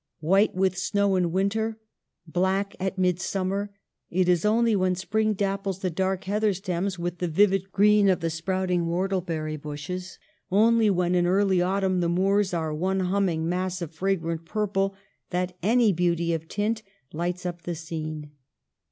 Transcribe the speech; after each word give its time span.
White 0.19 0.55
with 0.55 0.79
snow 0.79 1.15
in 1.15 1.31
winter, 1.31 1.77
black 2.25 2.75
at 2.79 2.97
mid 2.97 3.19
summer, 3.19 3.69
it 4.09 4.27
is 4.27 4.43
only 4.45 4.75
when 4.75 4.95
spring 4.95 5.33
dapples 5.35 5.77
the 5.81 5.91
dark 5.91 6.23
heather 6.23 6.55
stems 6.55 6.97
with 6.97 7.19
the 7.19 7.27
vivid 7.27 7.71
green 7.71 8.09
of 8.09 8.19
the 8.19 8.31
sprout 8.31 8.71
ing 8.71 8.87
whortleberry 8.87 9.57
bushes, 9.57 10.17
only 10.51 10.89
when 10.89 11.13
in 11.13 11.27
early 11.27 11.61
autumn 11.61 11.99
the 11.99 12.09
moors 12.09 12.51
are 12.51 12.73
one 12.73 13.01
humming 13.01 13.47
mass 13.47 13.79
of 13.79 13.93
fragrant 13.93 14.43
purple, 14.43 14.95
that 15.29 15.55
any 15.61 15.93
beauty 15.93 16.33
of 16.33 16.47
tint 16.47 16.81
lights 17.13 17.45
up 17.45 17.61
the 17.61 17.75
scene. 17.75 18.31